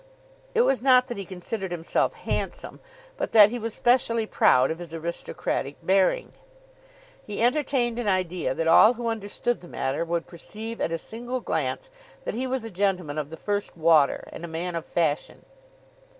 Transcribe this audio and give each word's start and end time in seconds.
It 0.55 0.61
was 0.61 0.81
not 0.81 1.05
that 1.07 1.17
he 1.17 1.25
considered 1.25 1.69
himself 1.69 2.13
handsome, 2.13 2.79
but 3.17 3.33
that 3.33 3.51
he 3.51 3.59
was 3.59 3.75
specially 3.75 4.25
proud 4.25 4.71
of 4.71 4.79
his 4.79 4.95
aristocratic 4.95 5.77
bearing. 5.85 6.33
He 7.23 7.39
entertained 7.39 7.99
an 7.99 8.07
idea 8.07 8.55
that 8.55 8.67
all 8.67 8.93
who 8.93 9.05
understood 9.09 9.61
the 9.61 9.67
matter 9.67 10.03
would 10.03 10.25
perceive 10.25 10.81
at 10.81 10.91
a 10.91 10.97
single 10.97 11.39
glance 11.39 11.91
that 12.25 12.33
he 12.33 12.47
was 12.47 12.63
a 12.63 12.71
gentleman 12.71 13.19
of 13.19 13.29
the 13.29 13.37
first 13.37 13.77
water, 13.77 14.27
and 14.33 14.43
a 14.43 14.47
man 14.47 14.73
of 14.73 14.87
fashion. 14.87 15.45